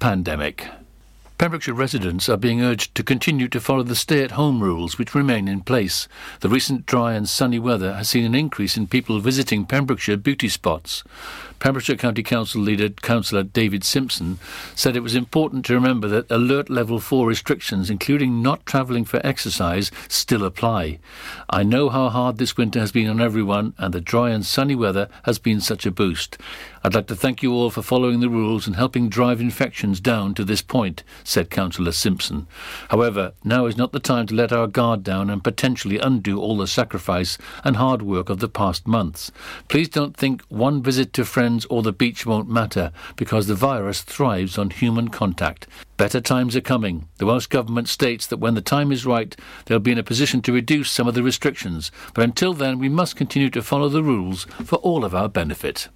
pandemic. 0.00 0.66
Pembrokeshire 1.36 1.74
residents 1.74 2.28
are 2.28 2.36
being 2.36 2.62
urged 2.62 2.94
to 2.94 3.02
continue 3.02 3.48
to 3.48 3.60
follow 3.60 3.82
the 3.82 3.94
stay 3.94 4.22
at 4.22 4.32
home 4.32 4.62
rules 4.62 4.98
which 4.98 5.14
remain 5.14 5.46
in 5.46 5.60
place. 5.60 6.08
The 6.40 6.48
recent 6.48 6.84
dry 6.86 7.14
and 7.14 7.28
sunny 7.28 7.58
weather 7.58 7.94
has 7.94 8.08
seen 8.08 8.24
an 8.24 8.34
increase 8.34 8.76
in 8.76 8.86
people 8.86 9.20
visiting 9.20 9.64
Pembrokeshire 9.64 10.18
beauty 10.18 10.48
spots. 10.48 11.02
Pembrokeshire 11.58 11.96
County 11.96 12.22
Council 12.22 12.62
leader, 12.62 12.88
Councillor 12.88 13.42
David 13.42 13.84
Simpson, 13.84 14.38
said 14.74 14.96
it 14.96 15.02
was 15.02 15.14
important 15.14 15.64
to 15.66 15.74
remember 15.74 16.08
that 16.08 16.30
Alert 16.30 16.70
Level 16.70 16.98
4 16.98 17.26
restrictions, 17.26 17.90
including 17.90 18.42
not 18.42 18.64
travelling 18.64 19.04
for 19.04 19.24
exercise, 19.24 19.90
still 20.08 20.44
apply. 20.44 20.98
I 21.50 21.62
know 21.62 21.90
how 21.90 22.08
hard 22.08 22.38
this 22.38 22.56
winter 22.56 22.80
has 22.80 22.92
been 22.92 23.08
on 23.08 23.20
everyone, 23.20 23.74
and 23.76 23.92
the 23.92 24.00
dry 24.00 24.30
and 24.30 24.44
sunny 24.44 24.74
weather 24.74 25.08
has 25.24 25.38
been 25.38 25.60
such 25.60 25.84
a 25.84 25.90
boost. 25.90 26.38
I'd 26.82 26.94
like 26.94 27.08
to 27.08 27.16
thank 27.16 27.42
you 27.42 27.52
all 27.52 27.68
for 27.68 27.82
following 27.82 28.20
the 28.20 28.30
rules 28.30 28.66
and 28.66 28.74
helping 28.74 29.10
drive 29.10 29.38
infections 29.38 30.00
down 30.00 30.32
to 30.32 30.44
this 30.44 30.62
point, 30.62 31.04
said 31.22 31.50
Councillor 31.50 31.92
Simpson. 31.92 32.46
However, 32.88 33.34
now 33.44 33.66
is 33.66 33.76
not 33.76 33.92
the 33.92 34.00
time 34.00 34.26
to 34.28 34.34
let 34.34 34.50
our 34.50 34.66
guard 34.66 35.02
down 35.02 35.28
and 35.28 35.44
potentially 35.44 35.98
undo 35.98 36.40
all 36.40 36.56
the 36.56 36.66
sacrifice 36.66 37.36
and 37.64 37.76
hard 37.76 38.00
work 38.00 38.30
of 38.30 38.38
the 38.38 38.48
past 38.48 38.88
months. 38.88 39.30
Please 39.68 39.90
don't 39.90 40.16
think 40.16 40.40
one 40.48 40.82
visit 40.82 41.12
to 41.12 41.26
friends 41.26 41.66
or 41.66 41.82
the 41.82 41.92
beach 41.92 42.24
won't 42.24 42.48
matter 42.48 42.92
because 43.14 43.46
the 43.46 43.54
virus 43.54 44.00
thrives 44.00 44.56
on 44.56 44.70
human 44.70 45.08
contact. 45.08 45.66
Better 45.98 46.22
times 46.22 46.56
are 46.56 46.62
coming. 46.62 47.08
The 47.18 47.26
Welsh 47.26 47.48
Government 47.48 47.88
states 47.88 48.26
that 48.28 48.38
when 48.38 48.54
the 48.54 48.62
time 48.62 48.90
is 48.90 49.04
right, 49.04 49.36
they'll 49.66 49.80
be 49.80 49.92
in 49.92 49.98
a 49.98 50.02
position 50.02 50.40
to 50.42 50.52
reduce 50.54 50.90
some 50.90 51.06
of 51.06 51.12
the 51.12 51.22
restrictions, 51.22 51.92
but 52.14 52.24
until 52.24 52.54
then, 52.54 52.78
we 52.78 52.88
must 52.88 53.16
continue 53.16 53.50
to 53.50 53.60
follow 53.60 53.90
the 53.90 54.02
rules 54.02 54.46
for 54.64 54.76
all 54.76 55.04
of 55.04 55.14
our 55.14 55.28
benefit. 55.28 55.88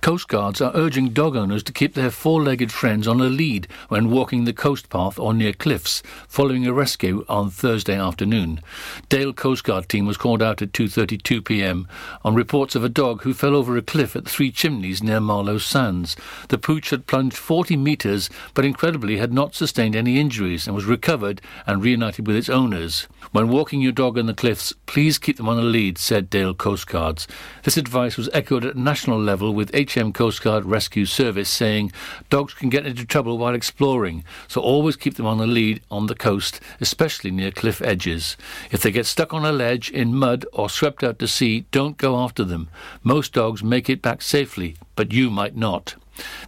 Coastguards 0.00 0.64
are 0.64 0.76
urging 0.76 1.10
dog 1.10 1.36
owners 1.36 1.62
to 1.64 1.72
keep 1.72 1.94
their 1.94 2.10
four-legged 2.10 2.70
friends 2.70 3.08
on 3.08 3.20
a 3.20 3.24
lead 3.24 3.66
when 3.88 4.10
walking 4.10 4.44
the 4.44 4.52
coast 4.52 4.88
path 4.88 5.18
or 5.18 5.34
near 5.34 5.52
cliffs, 5.52 6.02
following 6.28 6.66
a 6.66 6.72
rescue 6.72 7.24
on 7.28 7.50
Thursday 7.50 7.98
afternoon. 7.98 8.60
Dale 9.08 9.32
Coastguard 9.32 9.88
team 9.88 10.06
was 10.06 10.16
called 10.16 10.40
out 10.40 10.62
at 10.62 10.72
2.32 10.72 11.44
p.m. 11.44 11.88
on 12.24 12.34
reports 12.34 12.74
of 12.74 12.84
a 12.84 12.88
dog 12.88 13.22
who 13.22 13.34
fell 13.34 13.56
over 13.56 13.76
a 13.76 13.82
cliff 13.82 14.14
at 14.14 14.28
Three 14.28 14.52
Chimneys 14.52 15.02
near 15.02 15.20
Marloes 15.20 15.66
Sands. 15.66 16.16
The 16.48 16.58
pooch 16.58 16.90
had 16.90 17.06
plunged 17.06 17.36
40 17.36 17.76
metres, 17.76 18.30
but 18.54 18.64
incredibly 18.64 19.16
had 19.18 19.32
not 19.32 19.54
sustained 19.54 19.96
any 19.96 20.20
injuries 20.20 20.66
and 20.66 20.76
was 20.76 20.84
recovered 20.84 21.42
and 21.66 21.82
reunited 21.82 22.26
with 22.26 22.36
its 22.36 22.48
owners. 22.48 23.08
When 23.32 23.48
walking 23.48 23.80
your 23.80 23.92
dog 23.92 24.16
on 24.16 24.26
the 24.26 24.32
cliffs, 24.32 24.72
please 24.86 25.18
keep 25.18 25.36
them 25.36 25.48
on 25.48 25.58
a 25.58 25.62
lead, 25.62 25.98
said 25.98 26.30
Dale 26.30 26.54
Coastguards. 26.54 27.26
This 27.64 27.76
advice 27.76 28.16
was 28.16 28.30
echoed 28.32 28.64
at 28.64 28.76
national 28.76 29.20
level 29.20 29.52
with 29.52 29.74
HM 29.88 30.12
Coast 30.12 30.42
Guard 30.42 30.64
Rescue 30.64 31.06
Service 31.06 31.48
saying 31.48 31.92
dogs 32.30 32.54
can 32.54 32.68
get 32.68 32.86
into 32.86 33.04
trouble 33.04 33.38
while 33.38 33.54
exploring, 33.54 34.24
so 34.46 34.60
always 34.60 34.96
keep 34.96 35.14
them 35.14 35.26
on 35.26 35.40
a 35.40 35.46
lead 35.46 35.80
on 35.90 36.06
the 36.06 36.14
coast, 36.14 36.60
especially 36.80 37.30
near 37.30 37.50
cliff 37.50 37.80
edges. 37.80 38.36
If 38.70 38.82
they 38.82 38.90
get 38.90 39.06
stuck 39.06 39.32
on 39.32 39.44
a 39.44 39.52
ledge, 39.52 39.90
in 39.90 40.14
mud, 40.14 40.44
or 40.52 40.68
swept 40.68 41.02
out 41.02 41.18
to 41.20 41.28
sea, 41.28 41.66
don't 41.70 41.96
go 41.96 42.18
after 42.18 42.44
them. 42.44 42.68
Most 43.02 43.32
dogs 43.32 43.62
make 43.62 43.88
it 43.88 44.02
back 44.02 44.22
safely, 44.22 44.76
but 44.96 45.12
you 45.12 45.30
might 45.30 45.56
not. 45.56 45.94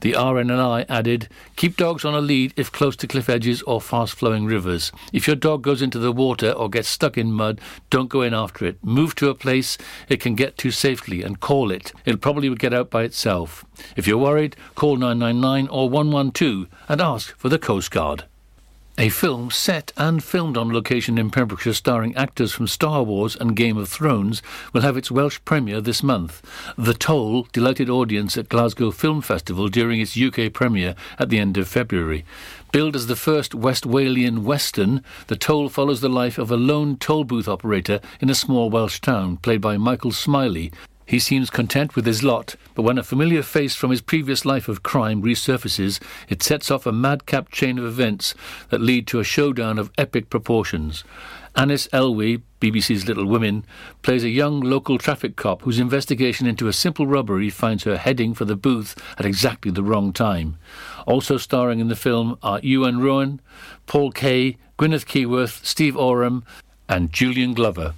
The 0.01 0.13
RNLI 0.13 0.87
added, 0.89 1.29
keep 1.57 1.77
dogs 1.77 2.05
on 2.05 2.15
a 2.15 2.21
lead 2.21 2.53
if 2.57 2.73
close 2.73 2.97
to 2.97 3.07
cliff 3.07 3.29
edges 3.29 3.63
or 3.63 3.81
fast 3.81 4.15
flowing 4.15 4.47
rivers. 4.47 4.93
If 5.13 5.27
your 5.27 5.37
dog 5.37 5.63
goes 5.63 5.83
into 5.83 5.99
the 5.99 6.13
water 6.13 6.53
or 6.53 6.69
gets 6.69 6.89
stuck 6.89 7.19
in 7.19 7.33
mud, 7.33 7.61
don't 7.91 8.09
go 8.09 8.23
in 8.23 8.35
after 8.35 8.65
it. 8.67 8.83
Move 8.85 9.15
to 9.17 9.29
a 9.29 9.35
place 9.35 9.79
it 10.09 10.21
can 10.21 10.35
get 10.35 10.57
to 10.59 10.71
safely 10.71 11.23
and 11.23 11.41
call 11.41 11.71
it. 11.71 11.93
It'll 12.05 12.19
probably 12.19 12.55
get 12.55 12.75
out 12.75 12.91
by 12.91 13.03
itself. 13.05 13.65
If 13.97 14.07
you're 14.07 14.19
worried, 14.19 14.57
call 14.75 14.97
999 14.97 15.69
or 15.69 15.89
112 15.89 16.67
and 16.89 17.01
ask 17.01 17.37
for 17.37 17.49
the 17.49 17.59
Coast 17.59 17.91
Guard. 17.91 18.25
A 18.99 19.09
film 19.09 19.51
set 19.51 19.93
and 19.97 20.23
filmed 20.23 20.59
on 20.59 20.73
location 20.73 21.17
in 21.17 21.31
Pembrokeshire 21.31 21.73
starring 21.73 22.15
actors 22.17 22.53
from 22.53 22.67
Star 22.67 23.03
Wars 23.03 23.35
and 23.35 23.57
Game 23.57 23.79
of 23.79 23.89
Thrones 23.89 24.43
will 24.73 24.83
have 24.83 24.97
its 24.97 25.11
Welsh 25.11 25.39
premiere 25.45 25.81
this 25.81 26.03
month. 26.03 26.43
The 26.77 26.93
Toll 26.93 27.45
delighted 27.53 27.89
audience 27.89 28.37
at 28.37 28.51
Glasgow 28.51 28.91
Film 28.91 29.23
Festival 29.23 29.69
during 29.69 30.01
its 30.01 30.21
UK 30.21 30.53
premiere 30.53 30.95
at 31.19 31.31
the 31.31 31.39
end 31.39 31.57
of 31.57 31.69
February. 31.69 32.27
Billed 32.73 32.95
as 32.95 33.07
the 33.07 33.17
first 33.17 33.55
West 33.55 33.85
Walian 33.85 34.41
Western, 34.41 35.03
The 35.29 35.37
Toll 35.37 35.69
follows 35.69 36.03
the 36.03 36.09
life 36.09 36.37
of 36.37 36.51
a 36.51 36.57
lone 36.57 36.97
toll 36.97 37.25
booth 37.25 37.49
operator 37.49 38.01
in 38.21 38.29
a 38.29 38.35
small 38.35 38.71
Welsh 38.71 39.01
town, 39.01 39.39
played 39.39 39.61
by 39.61 39.79
Michael 39.79 40.13
Smiley, 40.13 40.73
he 41.11 41.19
seems 41.19 41.51
content 41.51 41.97
with 41.97 42.07
his 42.07 42.23
lot, 42.23 42.55
but 42.77 42.83
when 42.83 42.97
a 42.97 43.03
familiar 43.03 43.43
face 43.43 43.75
from 43.75 43.91
his 43.91 44.01
previous 44.01 44.45
life 44.45 44.69
of 44.69 44.85
crime 44.85 45.21
resurfaces, 45.21 46.01
it 46.29 46.41
sets 46.41 46.71
off 46.71 46.87
a 46.87 46.93
madcap 46.93 47.51
chain 47.51 47.81
of 47.81 47.85
events 47.85 48.33
that 48.69 48.81
lead 48.81 49.09
to 49.09 49.19
a 49.19 49.25
showdown 49.25 49.77
of 49.77 49.91
epic 49.99 50.31
proportions. 50.31 51.03
Annes 51.57 51.89
Elwy, 51.89 52.43
BBC's 52.61 53.09
Little 53.09 53.27
Women, 53.27 53.65
plays 54.03 54.23
a 54.23 54.29
young 54.29 54.61
local 54.61 54.99
traffic 54.99 55.35
cop 55.35 55.63
whose 55.63 55.81
investigation 55.81 56.47
into 56.47 56.69
a 56.69 56.73
simple 56.73 57.09
robbery 57.09 57.51
finds 57.51 57.83
her 57.83 57.97
heading 57.97 58.33
for 58.33 58.45
the 58.45 58.55
booth 58.55 58.97
at 59.19 59.27
exactly 59.27 59.73
the 59.73 59.83
wrong 59.83 60.13
time. 60.13 60.59
Also 61.09 61.37
starring 61.37 61.81
in 61.81 61.89
the 61.89 61.97
film 61.97 62.39
are 62.41 62.61
Iwan 62.63 63.01
Rheon, 63.01 63.41
Paul 63.87 64.13
Kaye, 64.13 64.59
Gwyneth 64.79 65.07
Keyworth, 65.07 65.67
Steve 65.67 65.97
Oram, 65.97 66.45
and 66.89 67.13
Julian 67.13 67.53
Glover. 67.53 67.95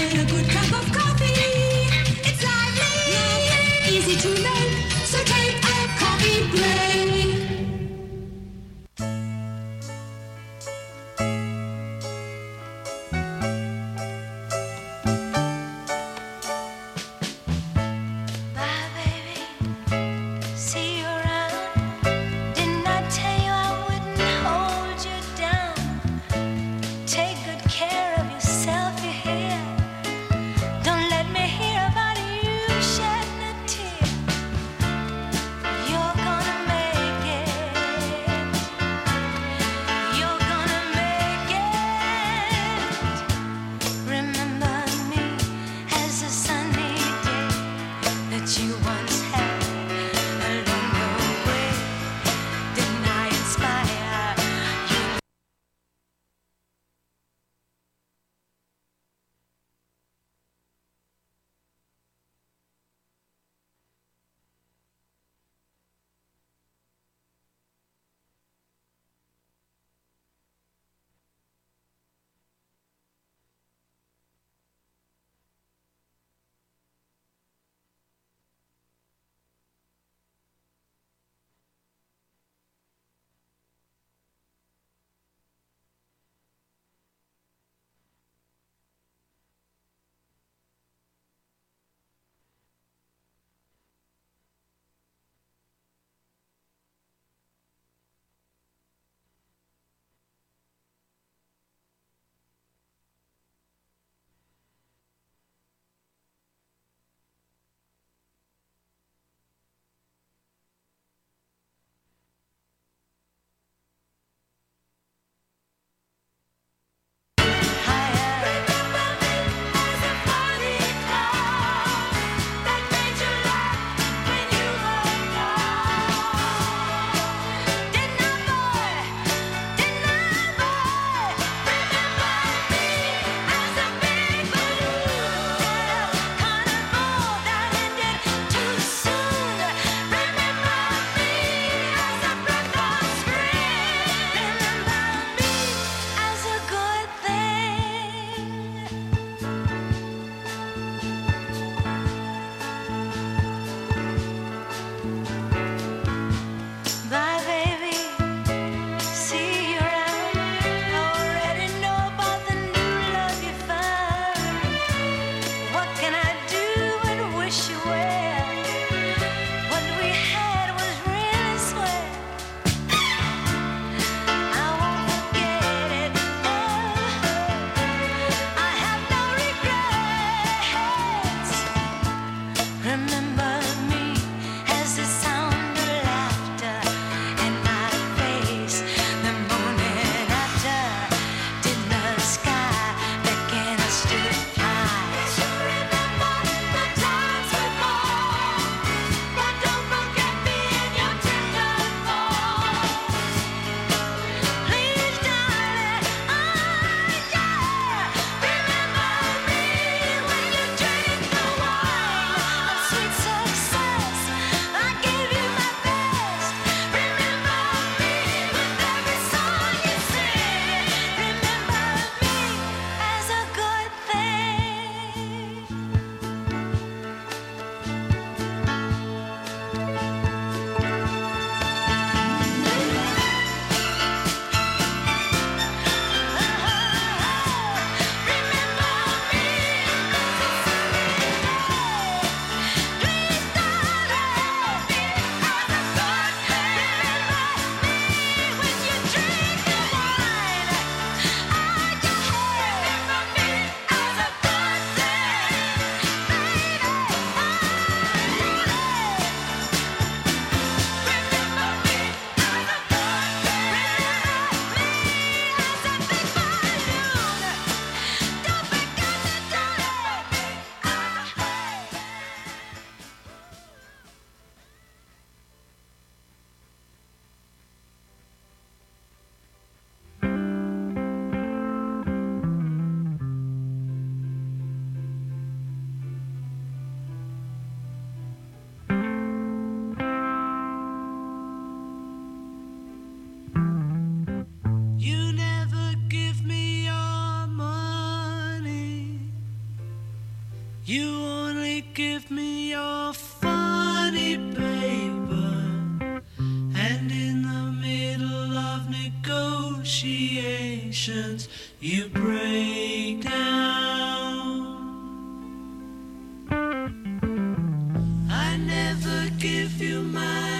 give 319.43 319.81
you 319.81 320.01
my 320.03 320.52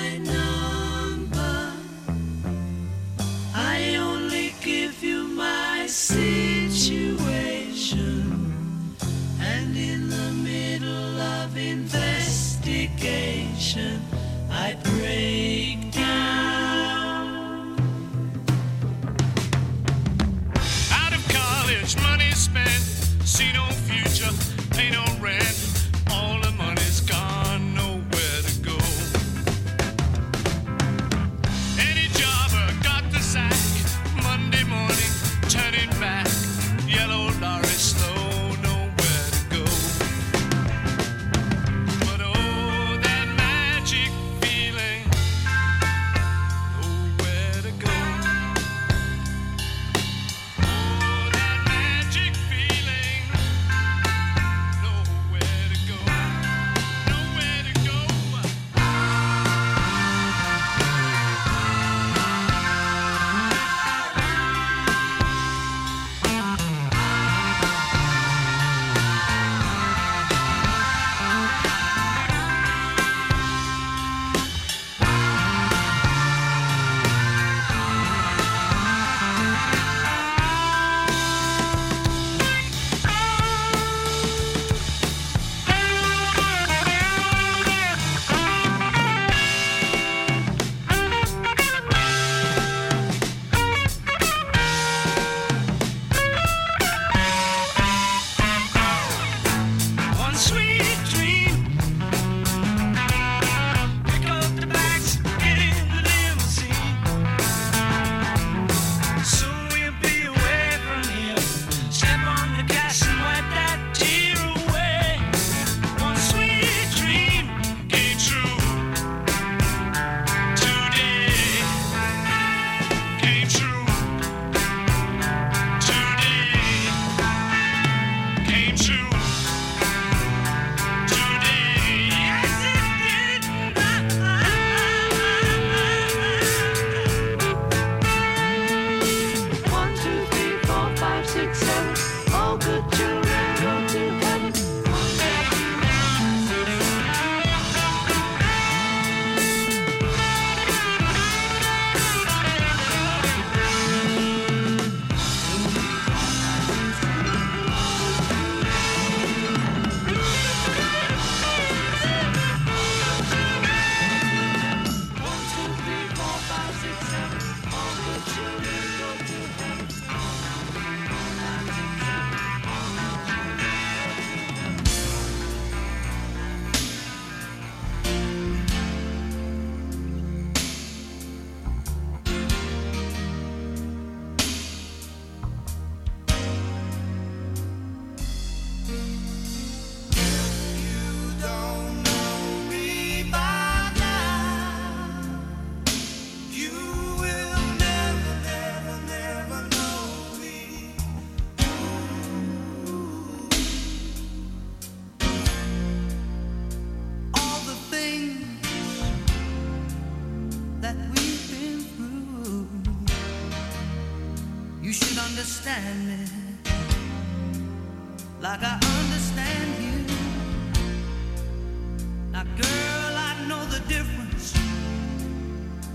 difference 223.87 224.53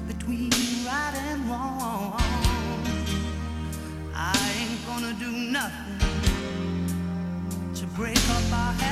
between 0.06 0.50
right 0.84 1.14
and 1.30 1.48
wrong. 1.48 2.20
I 4.14 4.36
ain't 4.58 4.86
gonna 4.86 5.14
do 5.14 5.30
nothing 5.32 5.98
to 7.74 7.86
break 7.96 8.18
up 8.30 8.52
our. 8.52 8.87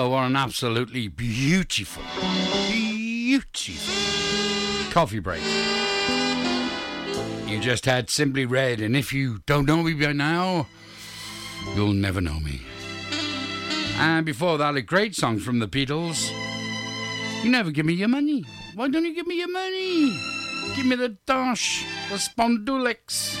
Oh, 0.00 0.10
what 0.10 0.26
an 0.26 0.36
absolutely 0.36 1.08
beautiful, 1.08 2.04
beautiful 2.70 3.94
coffee 4.92 5.18
break. 5.18 5.42
You 7.48 7.58
just 7.58 7.84
had 7.84 8.08
Simply 8.08 8.46
Red, 8.46 8.80
and 8.80 8.96
if 8.96 9.12
you 9.12 9.40
don't 9.44 9.66
know 9.66 9.82
me 9.82 9.94
by 9.94 10.12
now, 10.12 10.68
you'll 11.74 11.94
never 11.94 12.20
know 12.20 12.38
me. 12.38 12.60
And 13.96 14.24
before 14.24 14.56
that, 14.58 14.76
a 14.76 14.82
great 14.82 15.16
song 15.16 15.40
from 15.40 15.58
the 15.58 15.66
Beatles. 15.66 16.30
You 17.42 17.50
never 17.50 17.72
give 17.72 17.84
me 17.84 17.94
your 17.94 18.06
money. 18.06 18.44
Why 18.76 18.86
don't 18.86 19.04
you 19.04 19.16
give 19.16 19.26
me 19.26 19.38
your 19.38 19.50
money? 19.50 20.16
Give 20.76 20.86
me 20.86 20.94
the 20.94 21.16
dash, 21.26 21.84
the 22.08 22.18
spondulix. 22.18 23.36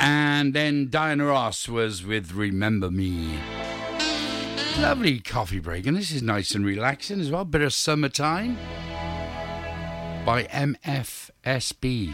And 0.00 0.54
then 0.54 0.88
Diana 0.88 1.26
Ross 1.26 1.68
was 1.68 2.02
with 2.06 2.32
Remember 2.32 2.90
Me. 2.90 3.38
Lovely 4.80 5.20
coffee 5.20 5.60
break, 5.60 5.86
and 5.86 5.96
this 5.96 6.10
is 6.10 6.20
nice 6.20 6.54
and 6.54 6.66
relaxing 6.66 7.20
as 7.20 7.30
well. 7.30 7.44
Bit 7.44 7.62
of 7.62 7.72
summertime 7.72 8.56
by 10.26 10.44
MFSB. 10.50 12.12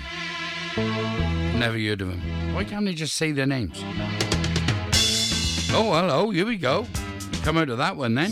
Never 1.58 1.78
heard 1.78 2.02
of 2.02 2.08
them. 2.08 2.54
Why 2.54 2.64
can't 2.64 2.84
they 2.84 2.92
just 2.92 3.16
say 3.16 3.32
their 3.32 3.46
names? 3.46 3.80
Oh, 5.72 5.92
hello, 5.94 6.30
here 6.30 6.44
we 6.44 6.58
go. 6.58 6.86
Come 7.42 7.56
out 7.56 7.70
of 7.70 7.78
that 7.78 7.96
one 7.96 8.14
then. 8.14 8.30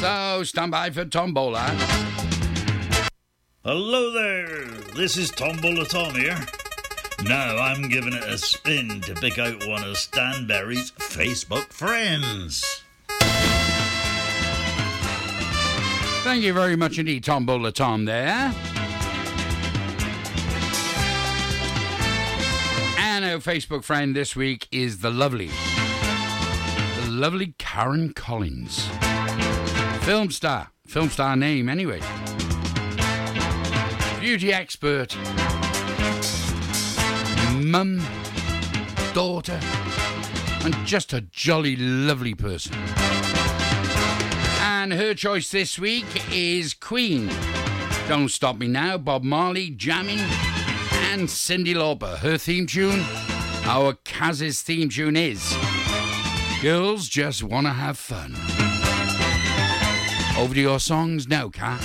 So, 0.00 0.42
stand 0.44 0.70
by 0.70 0.88
for 0.90 1.04
Tombola. 1.04 1.68
Hello 3.64 4.12
there, 4.12 4.64
this 4.94 5.18
is 5.18 5.30
Tombola 5.30 5.86
Tom 5.86 6.14
here. 6.14 6.38
Now 7.24 7.56
I'm 7.56 7.88
giving 7.88 8.12
it 8.12 8.22
a 8.22 8.38
spin 8.38 9.00
to 9.02 9.14
pick 9.14 9.38
out 9.38 9.66
one 9.66 9.82
of 9.82 9.96
Stan 9.96 10.46
Berry's 10.46 10.92
Facebook 10.92 11.72
friends. 11.72 12.82
Thank 16.22 16.42
you 16.42 16.52
very 16.52 16.76
much 16.76 16.98
indeed, 16.98 17.24
Tombola 17.24 17.72
Tom 17.72 18.04
there. 18.04 18.52
And 22.98 23.24
our 23.24 23.38
Facebook 23.38 23.82
friend 23.84 24.14
this 24.14 24.36
week 24.36 24.68
is 24.70 24.98
the 24.98 25.10
lovely, 25.10 25.50
the 27.00 27.08
lovely 27.08 27.54
Karen 27.58 28.12
Collins. 28.12 28.88
Film 30.04 30.30
star, 30.30 30.72
film 30.86 31.08
star 31.08 31.34
name 31.36 31.68
anyway. 31.68 32.00
Beauty 34.20 34.52
expert, 34.52 35.16
mum, 37.56 38.02
daughter, 39.14 39.58
and 40.64 40.74
just 40.86 41.12
a 41.12 41.20
jolly 41.20 41.76
lovely 41.76 42.34
person. 42.34 42.74
And 44.60 44.92
her 44.92 45.14
choice 45.14 45.50
this 45.50 45.78
week 45.78 46.06
is 46.32 46.74
Queen. 46.74 47.30
Don't 48.08 48.28
Stop 48.28 48.58
Me 48.58 48.68
Now, 48.68 48.98
Bob 48.98 49.24
Marley, 49.24 49.70
Jamming, 49.70 50.20
and 51.10 51.28
Cyndi 51.28 51.74
Lauper. 51.74 52.18
Her 52.18 52.38
theme 52.38 52.66
tune, 52.66 53.04
our 53.64 53.94
Kaz's 54.04 54.62
theme 54.62 54.88
tune 54.88 55.16
is 55.16 55.56
Girls 56.62 57.08
Just 57.08 57.42
Wanna 57.42 57.72
Have 57.72 57.98
Fun. 57.98 58.34
Over 60.38 60.54
to 60.54 60.60
your 60.60 60.78
songs 60.80 61.26
now, 61.26 61.48
Kat. 61.48 61.80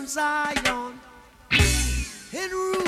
Zion. 0.00 0.98
It 1.50 2.81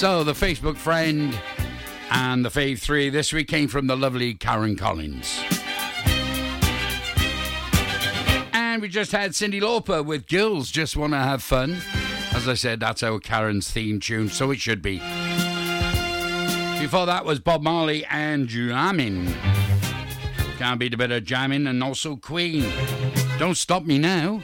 So, 0.00 0.24
the 0.24 0.32
Facebook 0.32 0.78
friend 0.78 1.38
and 2.10 2.42
the 2.42 2.48
Fave 2.48 2.78
3 2.78 3.10
this 3.10 3.34
week 3.34 3.48
came 3.48 3.68
from 3.68 3.86
the 3.86 3.94
lovely 3.94 4.32
Karen 4.32 4.74
Collins. 4.74 5.44
And 8.54 8.80
we 8.80 8.88
just 8.88 9.12
had 9.12 9.32
Cyndi 9.32 9.60
Lauper 9.60 10.02
with 10.02 10.26
Girls 10.26 10.70
Just 10.70 10.96
Want 10.96 11.12
to 11.12 11.18
Have 11.18 11.42
Fun. 11.42 11.82
As 12.32 12.48
I 12.48 12.54
said, 12.54 12.80
that's 12.80 13.02
our 13.02 13.18
Karen's 13.18 13.70
theme 13.70 14.00
tune, 14.00 14.30
so 14.30 14.50
it 14.50 14.58
should 14.58 14.80
be. 14.80 15.00
Before 16.80 17.04
that 17.04 17.24
was 17.26 17.38
Bob 17.38 17.60
Marley 17.60 18.06
and 18.06 18.48
Jamming. 18.48 19.30
Can't 20.56 20.80
beat 20.80 20.94
a 20.94 20.96
bit 20.96 21.12
of 21.12 21.24
jamming 21.24 21.66
and 21.66 21.84
also 21.84 22.16
Queen. 22.16 22.72
Don't 23.38 23.58
stop 23.58 23.84
me 23.84 23.98
now. 23.98 24.40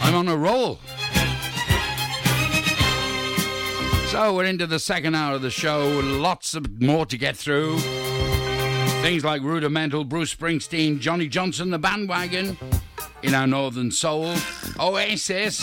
I'm 0.00 0.16
on 0.16 0.26
a 0.26 0.36
roll. 0.36 0.80
So 4.16 4.34
we're 4.34 4.46
into 4.46 4.66
the 4.66 4.78
second 4.78 5.14
hour 5.14 5.34
of 5.34 5.42
the 5.42 5.50
show. 5.50 6.00
Lots 6.02 6.54
of 6.54 6.80
more 6.80 7.04
to 7.04 7.18
get 7.18 7.36
through. 7.36 7.76
Things 9.02 9.22
like 9.22 9.42
Rudimental, 9.42 10.04
Bruce 10.04 10.34
Springsteen, 10.34 11.00
Johnny 11.00 11.28
Johnson, 11.28 11.68
the 11.68 11.78
bandwagon 11.78 12.56
in 13.22 13.34
our 13.34 13.46
Northern 13.46 13.90
Soul, 13.90 14.34
Oasis, 14.80 15.60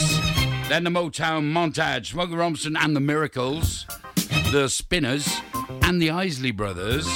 then 0.69 0.83
the 0.83 0.91
Motown 0.91 1.51
montage, 1.51 2.11
Smokey 2.11 2.35
Robinson 2.35 2.77
and 2.77 2.95
the 2.95 2.99
Miracles, 2.99 3.87
the 4.51 4.67
Spinners, 4.69 5.35
and 5.81 5.99
the 5.99 6.11
Isley 6.11 6.51
Brothers. 6.51 7.07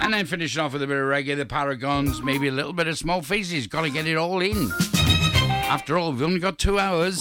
And 0.00 0.14
then 0.14 0.24
finishing 0.24 0.62
off 0.62 0.72
with 0.72 0.82
a 0.82 0.86
bit 0.86 0.96
of 0.96 1.04
reggae, 1.04 1.36
the 1.36 1.44
Paragons, 1.44 2.22
maybe 2.24 2.48
a 2.48 2.52
little 2.52 2.72
bit 2.72 2.88
of 2.88 2.96
Small 2.96 3.20
Faces. 3.20 3.66
Got 3.66 3.82
to 3.82 3.90
get 3.90 4.06
it 4.06 4.16
all 4.16 4.40
in. 4.40 4.70
After 5.68 5.98
all, 5.98 6.12
we've 6.12 6.22
only 6.22 6.40
got 6.40 6.58
two 6.58 6.78
hours. 6.78 7.20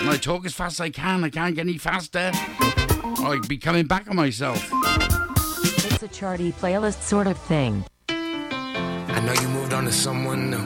And 0.00 0.08
I 0.08 0.16
talk 0.16 0.46
as 0.46 0.54
fast 0.54 0.80
as 0.80 0.80
I 0.80 0.90
can. 0.90 1.24
I 1.24 1.28
can't 1.28 1.54
get 1.54 1.62
any 1.62 1.76
faster. 1.76 2.30
I'd 2.32 3.46
be 3.48 3.58
coming 3.58 3.86
back 3.86 4.08
on 4.08 4.16
myself. 4.16 4.66
It's 4.72 6.02
a 6.02 6.08
charty 6.08 6.52
playlist 6.52 7.02
sort 7.02 7.26
of 7.26 7.36
thing. 7.36 7.84
I 8.08 9.20
know 9.26 9.34
you 9.42 9.48
moved 9.48 9.74
on 9.74 9.84
to 9.84 9.92
someone 9.92 10.50
new. 10.50 10.64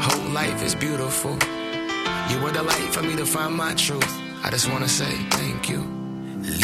Whole 0.00 0.30
life 0.30 0.62
is 0.62 0.76
beautiful. 0.76 1.32
You 2.30 2.40
were 2.40 2.52
the 2.52 2.62
light 2.62 2.94
for 2.94 3.02
me 3.02 3.16
to 3.16 3.26
find 3.26 3.54
my 3.54 3.74
truth. 3.74 4.20
I 4.44 4.50
just 4.50 4.70
wanna 4.70 4.88
say 4.88 5.10
thank 5.30 5.68
you. 5.68 5.80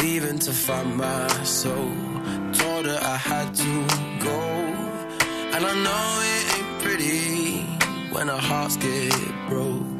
Leaving 0.01 0.39
to 0.39 0.53
find 0.53 0.97
my 0.97 1.27
soul. 1.43 1.91
Told 2.53 2.87
her 2.87 3.01
I 3.03 3.17
had 3.17 3.53
to 3.57 3.73
go. 4.25 4.39
And 5.55 5.67
I 5.67 5.75
know 5.85 6.21
it 6.35 6.45
ain't 6.57 6.83
pretty 6.85 7.63
when 8.15 8.31
our 8.31 8.39
hearts 8.41 8.77
get 8.77 9.49
broke. 9.49 10.00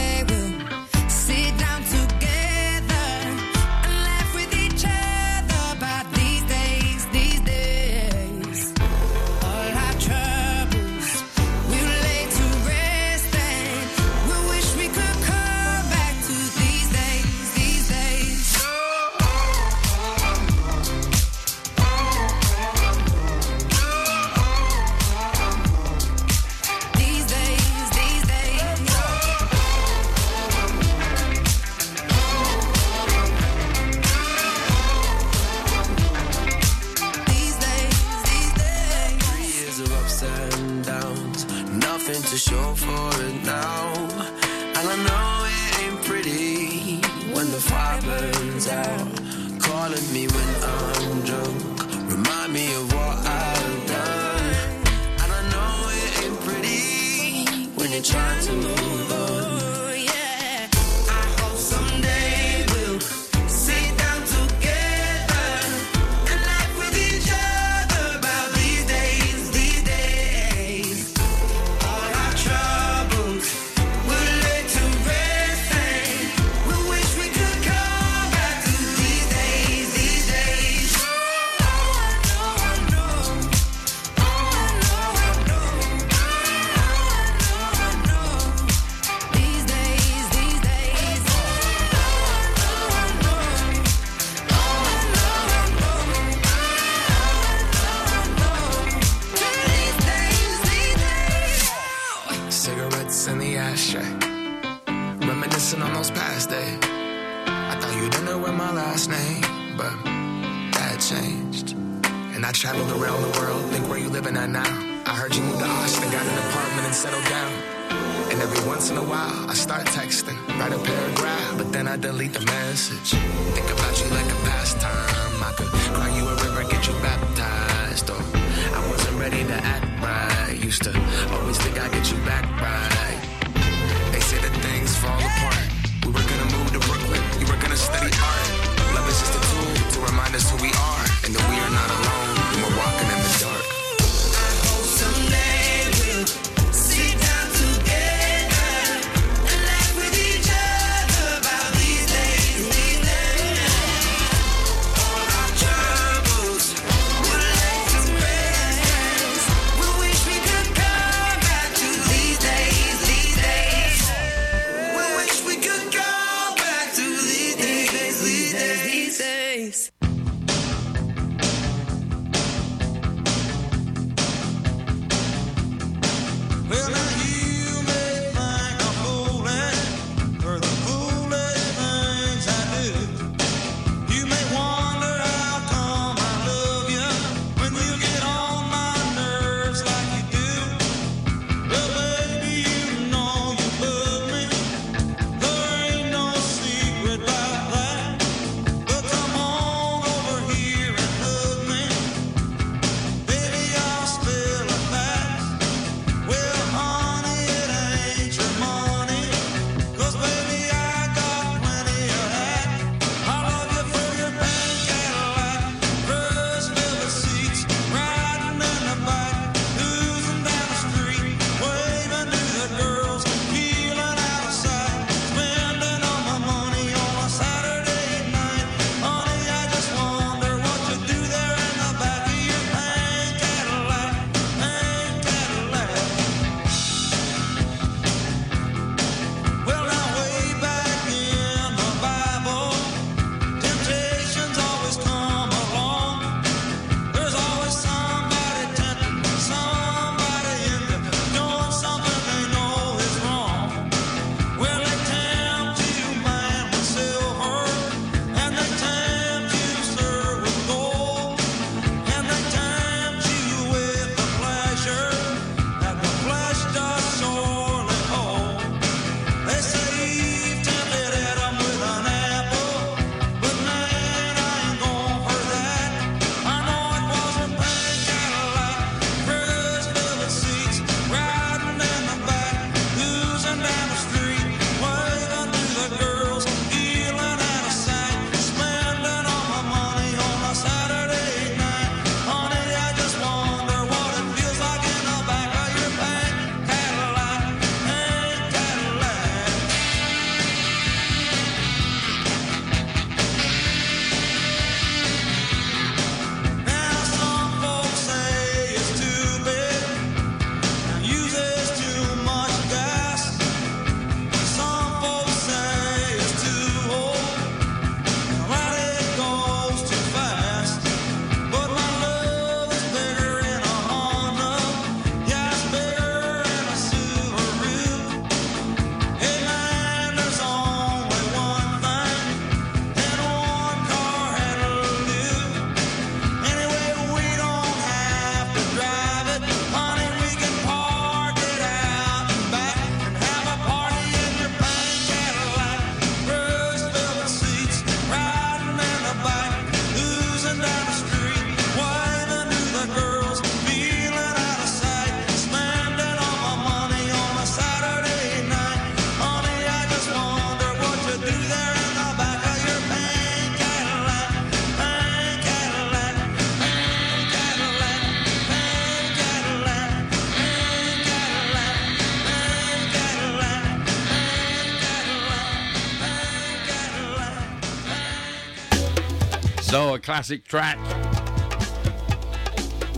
classic 380.11 380.43
track 380.43 380.77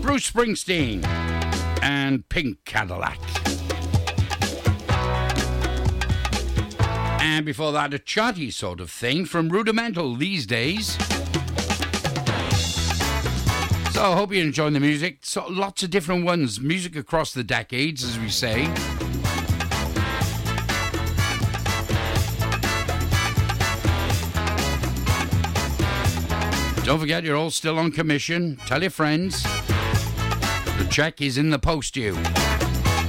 Bruce 0.01 0.31
Springsteen 0.31 1.05
and 1.83 2.27
Pink 2.27 2.65
Cadillac. 2.65 3.19
And 7.21 7.45
before 7.45 7.71
that, 7.73 7.93
a 7.93 7.99
chatty 7.99 8.49
sort 8.49 8.79
of 8.79 8.89
thing 8.89 9.25
from 9.25 9.49
Rudimental 9.49 10.15
these 10.15 10.47
days. 10.47 10.93
So 13.93 14.01
I 14.01 14.15
hope 14.15 14.33
you 14.33 14.41
enjoy 14.41 14.71
the 14.71 14.79
music. 14.79 15.19
So, 15.21 15.45
lots 15.47 15.83
of 15.83 15.91
different 15.91 16.25
ones, 16.25 16.59
music 16.59 16.95
across 16.95 17.31
the 17.31 17.43
decades, 17.43 18.03
as 18.03 18.17
we 18.17 18.29
say. 18.29 19.02
Don't 26.93 26.99
forget, 26.99 27.23
you're 27.23 27.35
all 27.35 27.49
still 27.49 27.79
on 27.79 27.91
commission. 27.91 28.55
Tell 28.67 28.79
your 28.79 28.91
friends. 28.91 29.41
The 29.41 30.87
check 30.91 31.21
is 31.21 31.39
in 31.39 31.49
the 31.49 31.57
post, 31.57 31.97
you. 31.97 32.15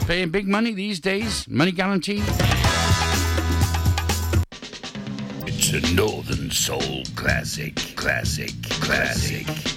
Paying 0.06 0.30
big 0.30 0.48
money 0.48 0.72
these 0.72 1.00
days, 1.00 1.46
money 1.48 1.70
guaranteed. 1.70 2.24
It's 5.46 5.70
a 5.74 5.94
Northern 5.94 6.50
Soul 6.50 7.02
classic, 7.14 7.74
classic, 7.94 8.54
classic. 8.80 9.44
classic. 9.44 9.73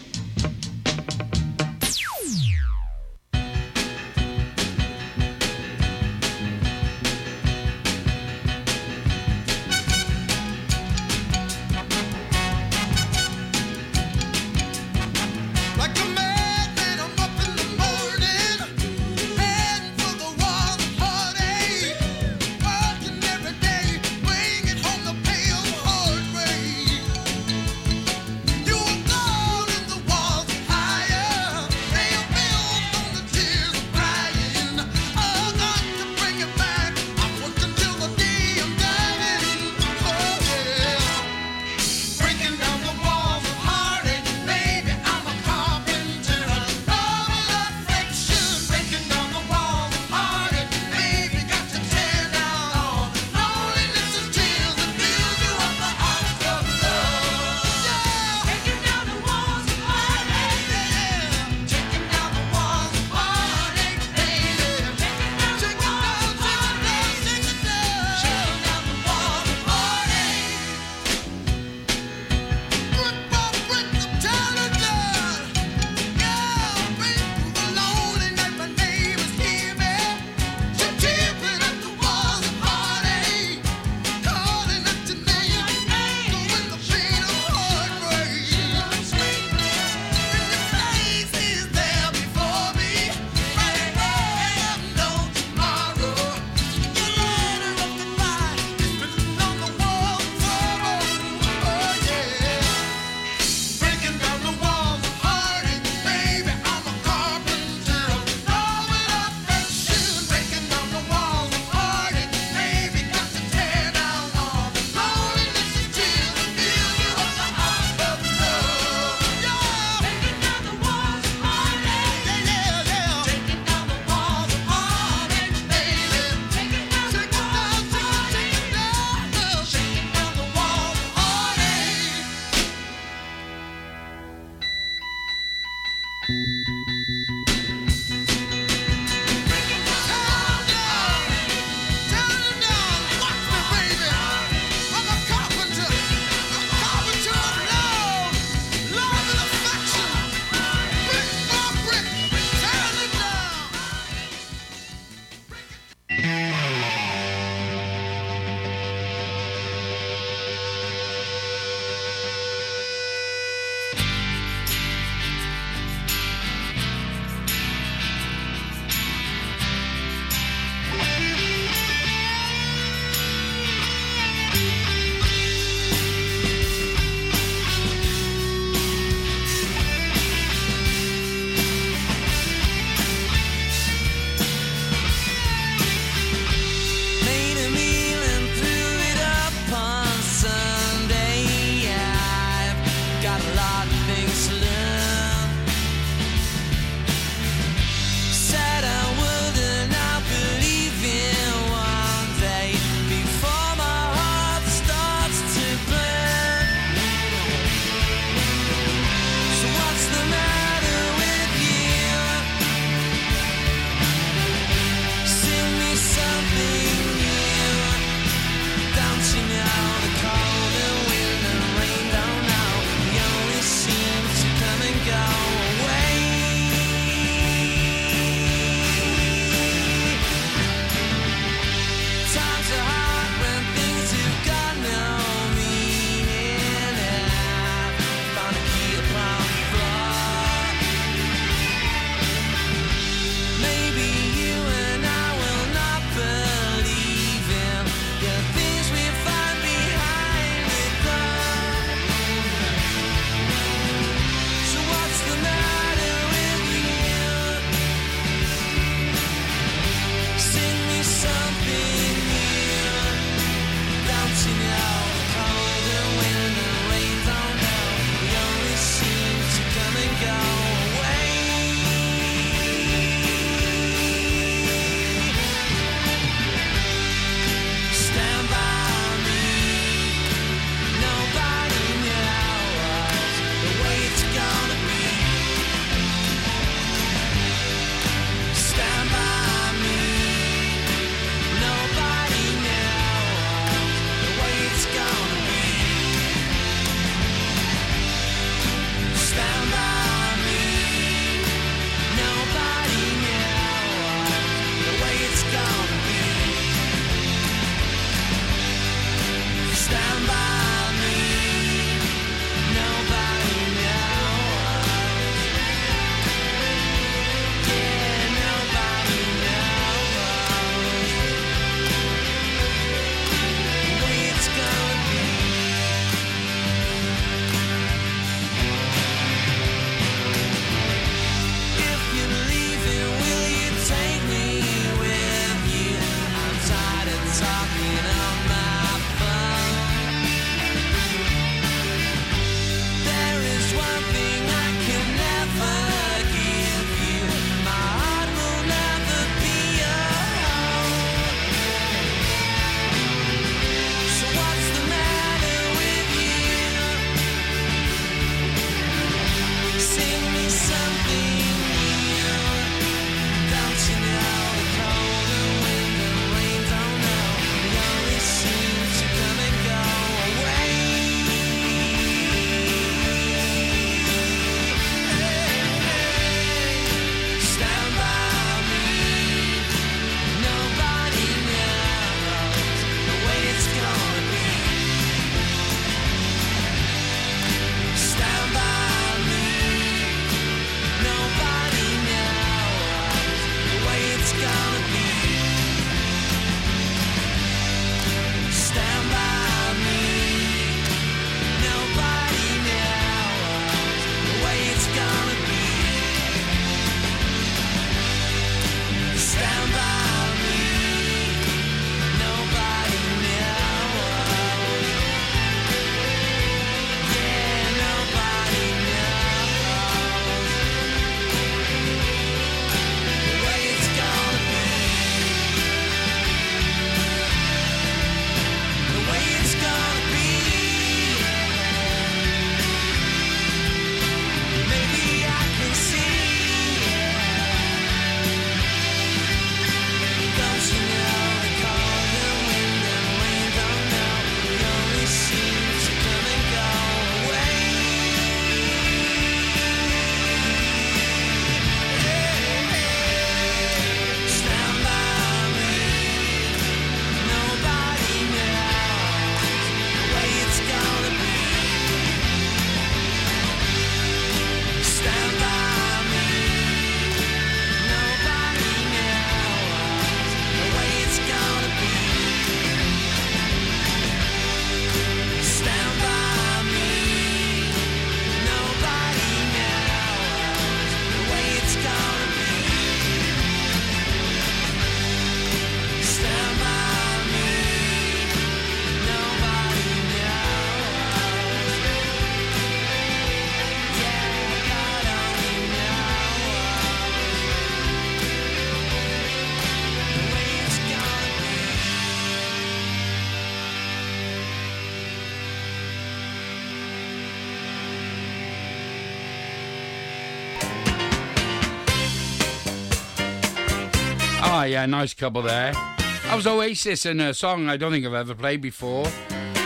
Yeah, 514.68 514.86
nice 514.86 515.14
couple 515.14 515.42
there. 515.42 515.72
That 515.74 516.36
was 516.36 516.46
Oasis 516.46 517.06
and 517.06 517.22
a 517.22 517.34
song 517.34 517.70
I 517.70 517.78
don't 517.78 517.92
think 517.92 518.06
I've 518.06 518.14
ever 518.14 518.36
played 518.36 518.62
before 518.62 519.06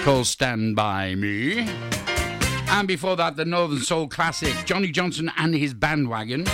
called 0.03 0.27
Stand 0.27 0.75
By 0.75 1.15
Me. 1.15 1.67
And 2.69 2.87
before 2.87 3.15
that, 3.15 3.35
the 3.35 3.45
Northern 3.45 3.79
Soul 3.79 4.07
classic, 4.07 4.53
Johnny 4.65 4.89
Johnson 4.91 5.31
and 5.37 5.53
his 5.53 5.73
bandwagon. 5.73 6.47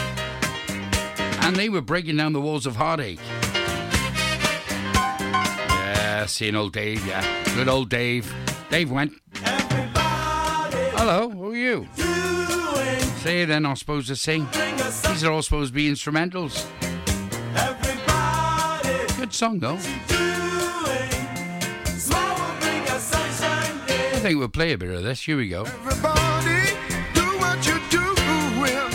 And 1.41 1.55
they 1.55 1.69
were 1.69 1.81
breaking 1.81 2.17
down 2.17 2.33
the 2.33 2.41
walls 2.41 2.65
of 2.65 2.75
heartache. 2.75 3.19
Yeah, 5.69 6.25
seeing 6.25 6.55
old 6.55 6.73
Dave, 6.73 7.05
yeah. 7.05 7.23
Good 7.55 7.69
old 7.69 7.89
Dave. 7.89 8.33
Dave 8.69 8.91
went. 8.91 9.13
Hello, 10.95 11.29
who 11.29 11.51
are 11.51 11.55
you? 11.55 11.87
Say 13.21 13.45
they're 13.45 13.59
not 13.59 13.77
supposed 13.77 14.07
to 14.07 14.15
sing. 14.15 14.47
These 15.07 15.23
are 15.23 15.31
all 15.31 15.41
supposed 15.41 15.71
to 15.71 15.75
be 15.75 15.89
instrumentals. 15.89 16.65
Song 19.37 19.59
though. 19.59 19.75
I 19.75 19.79
think 24.19 24.39
we'll 24.39 24.49
play 24.49 24.73
a 24.73 24.77
bit 24.79 24.89
of 24.89 25.03
this. 25.03 25.21
Here 25.23 25.37
we 25.37 25.47
go. 25.47 25.61
Everybody, 25.61 26.73
do 27.13 27.21
what 27.37 27.63
you 27.67 27.77
do 27.91 28.01
when 28.59 28.89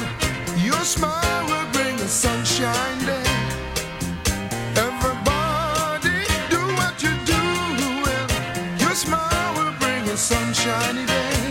your 0.66 0.82
smile 0.82 1.46
will 1.46 1.70
bring 1.70 1.94
a 1.94 2.08
sunshine 2.08 2.98
day. 3.06 3.22
Everybody, 4.74 6.26
do 6.50 6.58
what 6.74 7.00
you 7.00 7.14
do 7.24 7.38
when 8.02 8.26
your 8.80 8.96
smile 8.96 9.54
will 9.54 9.74
bring 9.78 10.08
a 10.08 10.16
sunshiny 10.16 11.06
day. 11.06 11.41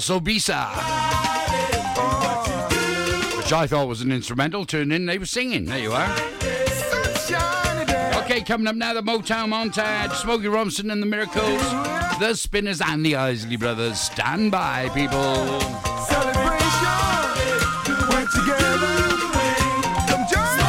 That's 0.00 0.08
Osibisa. 0.08 0.66
Which 3.36 3.52
I 3.52 3.66
thought 3.66 3.86
was 3.86 4.00
an 4.00 4.10
instrumental. 4.12 4.64
Turned 4.64 4.94
in, 4.94 5.04
they 5.04 5.18
were 5.18 5.26
singing. 5.26 5.66
There 5.66 5.78
you 5.78 5.92
are. 5.92 6.10
Okay, 8.22 8.40
coming 8.40 8.66
up 8.66 8.76
now, 8.76 8.94
the 8.94 9.02
Motown 9.02 9.50
montage. 9.50 10.14
Smokey 10.14 10.48
Robinson 10.48 10.90
and 10.90 11.02
the 11.02 11.06
Miracles, 11.06 11.60
the 12.18 12.32
Spinners 12.34 12.80
and 12.80 13.04
the 13.04 13.16
Isley 13.16 13.56
Brothers. 13.56 14.00
Stand 14.00 14.50
by, 14.52 14.88
people. 14.94 15.18
We're 18.08 18.26
together. 18.26 18.96
Come 20.08 20.26
join 20.32 20.60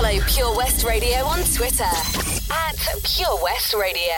Follow 0.00 0.20
Pure 0.28 0.56
West 0.56 0.84
Radio 0.84 1.24
on 1.24 1.40
Twitter 1.40 1.82
at 1.82 2.76
Pure 3.02 3.42
West 3.42 3.74
Radio. 3.74 4.14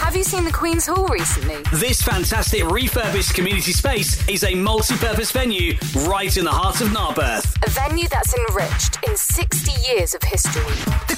Have 0.00 0.16
you 0.16 0.24
seen 0.24 0.44
the 0.44 0.50
Queen's 0.50 0.86
Hall 0.86 1.06
recently? 1.06 1.62
This 1.72 2.02
fantastic 2.02 2.68
refurbished 2.68 3.32
community 3.32 3.70
space 3.70 4.28
is 4.28 4.42
a 4.42 4.56
multi-purpose 4.56 5.30
venue 5.30 5.76
right 6.08 6.36
in 6.36 6.44
the 6.44 6.50
heart 6.50 6.80
of 6.80 6.88
Narberth. 6.88 7.56
A 7.64 7.70
venue 7.70 8.08
that's 8.08 8.34
enriched 8.34 8.98
in 9.08 9.16
60 9.16 9.70
years 9.88 10.14
of 10.14 10.22
history. 10.24 10.64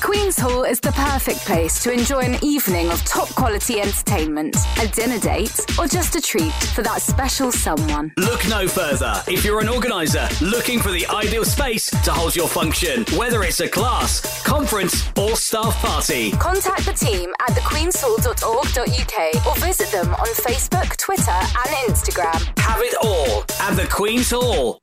Queen's 0.05 0.39
Hall 0.39 0.65
is 0.65 0.81
the 0.81 0.93
perfect 0.93 1.39
place 1.47 1.83
to 1.83 1.91
enjoy 1.91 2.21
an 2.21 2.37
evening 2.45 2.91
of 2.91 3.03
top 3.05 3.27
quality 3.31 3.81
entertainment, 3.81 4.55
a 4.79 4.87
dinner 4.89 5.19
date, 5.19 5.59
or 5.79 5.87
just 5.87 6.15
a 6.15 6.21
treat 6.21 6.53
for 6.75 6.83
that 6.83 7.01
special 7.01 7.51
someone. 7.51 8.13
Look 8.19 8.47
no 8.47 8.69
further. 8.69 9.23
If 9.27 9.47
you're 9.47 9.61
an 9.61 9.71
organiser 9.71 10.29
looking 10.43 10.79
for 10.79 10.91
the 10.91 11.07
ideal 11.07 11.47
space 11.47 11.89
to 12.05 12.13
hold 12.13 12.37
your 12.37 12.49
function, 12.49 13.07
whether 13.17 13.45
it's 13.45 13.61
a 13.61 13.69
class, 13.69 14.43
conference, 14.45 15.09
or 15.17 15.37
staff 15.37 15.75
party. 15.77 16.33
Contact 16.33 16.85
the 16.85 16.93
team 16.93 17.33
at 17.41 17.55
thequeenshall.org.uk 17.57 19.47
or 19.47 19.57
visit 19.67 19.91
them 19.91 20.15
on 20.17 20.27
Facebook, 20.35 20.99
Twitter, 20.99 21.31
and 21.31 21.89
Instagram. 21.89 22.59
Have 22.59 22.83
it 22.83 22.95
all 23.03 23.43
at 23.59 23.75
the 23.75 23.89
Queen's 23.91 24.31
Hall. 24.31 24.83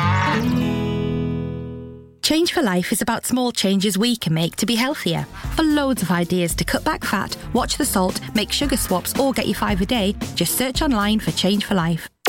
Change 2.21 2.53
for 2.53 2.61
Life 2.61 2.91
is 2.91 3.01
about 3.01 3.25
small 3.25 3.51
changes 3.51 3.97
we 3.97 4.15
can 4.15 4.33
make 4.33 4.55
to 4.57 4.67
be 4.67 4.75
healthier. 4.75 5.23
For 5.55 5.63
loads 5.63 6.03
of 6.03 6.11
ideas 6.11 6.53
to 6.55 6.63
cut 6.63 6.83
back 6.83 7.03
fat, 7.03 7.35
watch 7.53 7.77
the 7.77 7.85
salt, 7.85 8.21
make 8.35 8.51
sugar 8.51 8.77
swaps, 8.77 9.17
or 9.19 9.33
get 9.33 9.47
your 9.47 9.55
five 9.55 9.81
a 9.81 9.85
day, 9.87 10.15
just 10.35 10.55
search 10.55 10.83
online 10.83 11.19
for 11.19 11.31
Change 11.31 11.65
for 11.65 11.73
Life. 11.73 12.11